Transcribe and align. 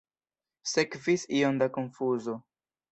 Sekvis 0.71 1.27
iom 1.41 1.61
da 1.63 1.71
konfuzo. 1.79 2.39